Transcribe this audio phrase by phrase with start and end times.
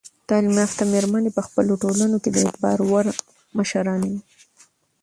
[0.27, 3.05] تعلیم یافته میرمنې په خپلو ټولنو کې د اعتبار وړ
[3.57, 4.21] مشرانې وي.